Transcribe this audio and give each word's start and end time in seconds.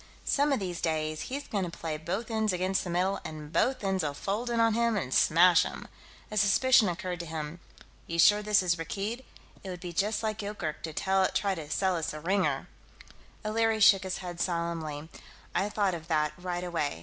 Some 0.25 0.51
of 0.51 0.59
these 0.59 0.81
days 0.81 1.21
he's 1.29 1.47
going 1.47 1.63
to 1.63 1.69
play 1.69 1.95
both 1.95 2.31
ends 2.31 2.51
against 2.53 2.83
the 2.83 2.89
middle 2.89 3.21
and 3.23 3.53
both 3.53 3.83
ends'll 3.83 4.13
fold 4.15 4.49
in 4.49 4.59
on 4.59 4.73
him 4.73 4.97
and 4.97 5.13
smash 5.13 5.61
him." 5.61 5.87
A 6.31 6.37
suspicion 6.37 6.89
occurred 6.89 7.19
to 7.19 7.27
him. 7.27 7.59
"You 8.07 8.17
sure 8.17 8.41
this 8.41 8.63
is 8.63 8.77
Rakkeed? 8.79 9.23
It 9.63 9.69
would 9.69 9.79
be 9.79 9.93
just 9.93 10.23
like 10.23 10.41
Yoorkerk 10.41 10.81
to 10.81 10.93
try 10.93 11.53
to 11.53 11.69
sell 11.69 11.95
us 11.95 12.13
a 12.15 12.19
ringer." 12.19 12.67
O'Leary 13.45 13.79
shook 13.79 14.01
his 14.01 14.17
head 14.25 14.39
solemnly. 14.39 15.07
"I 15.53 15.69
thought 15.69 15.93
of 15.93 16.07
that, 16.07 16.33
right 16.35 16.63
away. 16.63 16.99